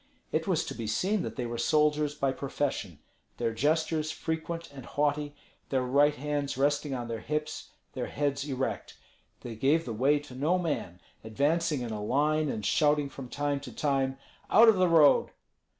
[0.31, 2.97] It was to be seen that they were soldiers by profession,
[3.37, 5.35] their gestures frequent and haughty,
[5.69, 8.97] their right hands resting on their hips, their heads erect.
[9.41, 13.59] They gave the way to no man, advancing in a line and shouting from time
[13.59, 14.17] to time,
[14.49, 15.29] "Out of the road!"